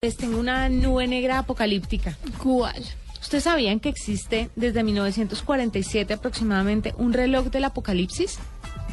[0.00, 2.16] Les tengo una nube negra apocalíptica.
[2.40, 2.84] ¿Cuál?
[3.20, 8.38] ¿Ustedes sabían que existe desde 1947 aproximadamente un reloj del apocalipsis?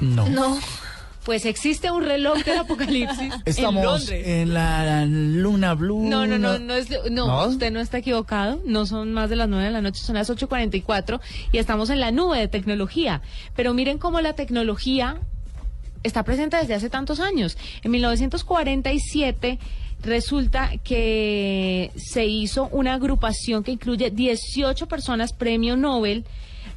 [0.02, 0.28] No.
[0.30, 0.58] No.
[1.24, 4.28] Pues existe un reloj del apocalipsis en Estamos Londres.
[4.28, 6.10] en la luna blue.
[6.10, 7.46] No, no, no, no, es, no, ¿No?
[7.50, 8.60] usted no está equivocado.
[8.66, 11.20] No son más de las 9 de la noche, son las 8.44
[11.52, 13.22] y estamos en la nube de tecnología.
[13.56, 15.20] Pero miren cómo la tecnología
[16.02, 17.60] está presente desde hace tantos años.
[17.84, 19.60] En 1947
[20.02, 26.26] resulta que se hizo una agrupación que incluye 18 personas premio Nobel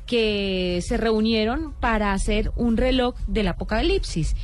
[0.06, 4.34] que se reunieron para hacer un reloj del apocalipsis.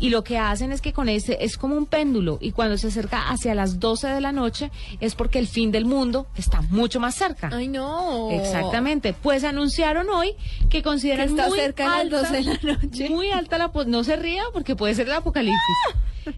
[0.00, 2.86] Y lo que hacen es que con ese es como un péndulo y cuando se
[2.86, 4.70] acerca hacia las 12 de la noche
[5.00, 7.50] es porque el fin del mundo está mucho más cerca.
[7.52, 8.30] Ay, no.
[8.30, 9.12] Exactamente.
[9.12, 10.34] Pues anunciaron hoy
[10.70, 13.10] que consideran Que está muy cerca de las alta, 12 de la noche.
[13.10, 15.58] Muy alta la no se ría porque puede ser el apocalipsis.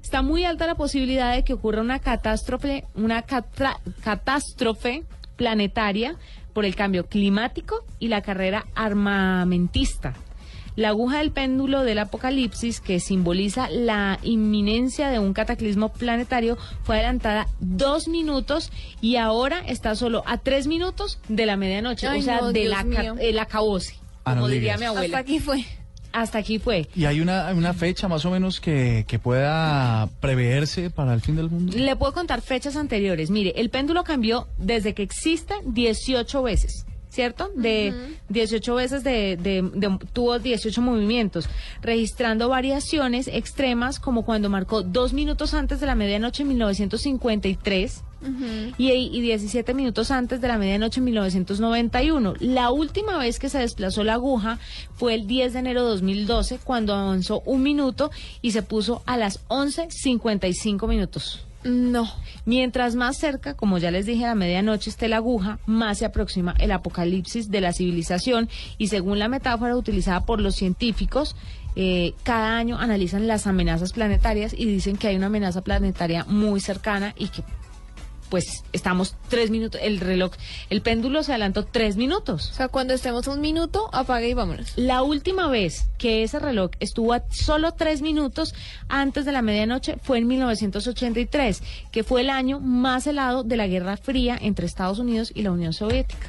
[0.03, 5.05] Está muy alta la posibilidad de que ocurra una catástrofe, una catra- catástrofe
[5.37, 6.17] planetaria
[6.53, 10.15] por el cambio climático y la carrera armamentista.
[10.77, 16.97] La aguja del péndulo del apocalipsis, que simboliza la inminencia de un cataclismo planetario, fue
[16.97, 22.23] adelantada dos minutos y ahora está solo a tres minutos de la medianoche, Ay, o
[22.23, 23.17] sea, no, de Dios la mío.
[23.21, 24.81] el acabose, Ah, no como diría digas.
[24.81, 25.19] mi Hasta abuela.
[25.19, 25.65] aquí fue.
[26.13, 26.89] Hasta aquí fue.
[26.95, 31.37] ¿Y hay una, una fecha más o menos que, que pueda preverse para el fin
[31.37, 31.73] del mundo?
[31.77, 33.31] Le puedo contar fechas anteriores.
[33.31, 36.85] Mire, el péndulo cambió desde que existe 18 veces.
[37.11, 37.51] ¿Cierto?
[37.57, 37.93] De
[38.29, 41.49] 18 veces de, de- de- tuvo 18 movimientos,
[41.83, 48.05] registrando variaciones extremas como cuando marcó dos minutos antes de la medianoche en 1953
[48.79, 52.35] y, y 17 minutos antes de la medianoche en 1991.
[52.41, 54.59] La última vez que se desplazó la aguja
[54.95, 58.11] fue el 10 de enero de 2012 cuando avanzó un minuto
[58.43, 61.45] y se puso a las 11.55 minutos.
[61.63, 62.09] No.
[62.47, 66.07] Mientras más cerca, como ya les dije, a la medianoche esté la aguja, más se
[66.07, 68.49] aproxima el apocalipsis de la civilización
[68.79, 71.37] y según la metáfora utilizada por los científicos,
[71.77, 76.61] eh, cada año analizan las amenazas planetarias y dicen que hay una amenaza planetaria muy
[76.61, 77.45] cercana y que
[78.31, 80.33] pues estamos tres minutos, el reloj,
[80.71, 82.51] el péndulo se adelantó tres minutos.
[82.51, 84.73] O sea, cuando estemos un minuto, apague y vámonos.
[84.77, 88.55] La última vez que ese reloj estuvo a solo tres minutos
[88.89, 93.67] antes de la medianoche fue en 1983, que fue el año más helado de la
[93.67, 96.29] Guerra Fría entre Estados Unidos y la Unión Soviética.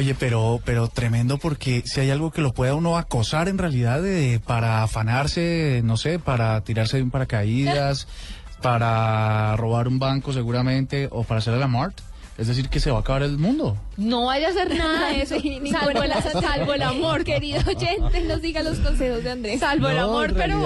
[0.00, 4.00] Oye, pero, pero tremendo porque si hay algo que lo pueda uno acosar en realidad
[4.00, 8.08] de, para afanarse, no sé, para tirarse de un paracaídas,
[8.62, 11.96] para robar un banco seguramente o para hacer el amort,
[12.38, 13.76] es decir, que se va a acabar el mundo.
[13.98, 17.60] No vaya a hacer nada de eso, Sí, salvo, el, cosa salvo el amor, Querido
[17.66, 19.60] oyente, nos diga los consejos de Andrés.
[19.60, 20.56] Salvo el amor, pero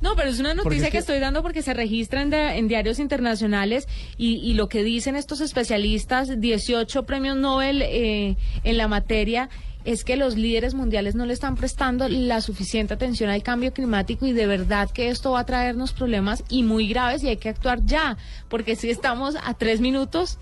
[0.00, 0.90] no, pero es una noticia es que...
[0.92, 4.82] que- estoy dando porque se registra en, de- en diarios internacionales y, y lo que
[4.82, 9.50] dicen estos especialistas, 18 premios Nobel eh, en la materia,
[9.84, 14.26] es que los líderes mundiales no le están prestando la suficiente atención al cambio climático
[14.26, 17.48] y de verdad que esto va a traernos problemas y muy graves y hay que
[17.48, 18.16] actuar ya,
[18.48, 20.38] porque si estamos a tres minutos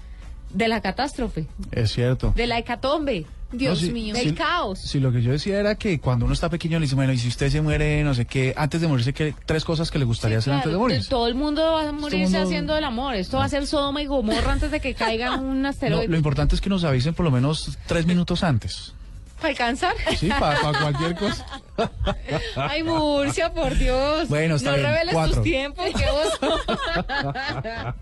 [0.53, 2.33] de la catástrofe, Es cierto.
[2.35, 3.27] de la hecatombe.
[3.51, 4.15] Dios No, mío.
[4.15, 4.79] Del sí, caos.
[4.79, 7.19] Sí, lo que yo decía era que cuando uno está pequeño le dice, bueno, y
[7.19, 10.05] si usted se muere, no sé qué, antes de morirse, ¿qué tres cosas que le
[10.05, 11.09] gustaría hacer antes de morirse?
[11.09, 13.15] Todo el mundo va a morirse mundo- haciendo el amor.
[13.15, 16.09] Esto va a ser Sodoma y Gomorra antes de que caiga un No, asteroide.
[16.09, 18.93] lo importante es que nos avisen por lo menos tres minutos antes.
[19.39, 19.95] ¿Para alcanzar?
[20.19, 21.47] Sí, para cualquier cosa.
[22.57, 24.29] Ay, Murcia, por Dios.
[24.29, 25.35] Bueno, está no bien, reveles cuatro.
[25.37, 26.39] tus tiempos, qué oso.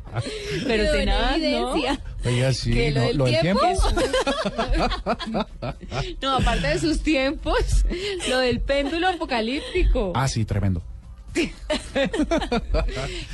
[0.66, 1.34] Pero buena tenaz, ¿no?
[1.36, 2.00] evidencia.
[2.24, 3.60] Oiga, sí, ¿Que lo no, del lo del tiempo?
[3.60, 5.46] tiempo.
[6.22, 7.84] No, aparte de sus tiempos,
[8.28, 10.12] lo del péndulo apocalíptico.
[10.14, 10.82] Ah, sí, tremendo.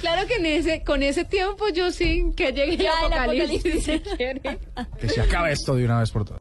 [0.00, 3.64] Claro que en ese, con ese tiempo yo sí que llegue el Ya, el apocalipsis.
[3.88, 4.10] apocalipsis.
[4.10, 4.58] si quiere.
[5.00, 6.40] Que se acabe esto de una vez por todas.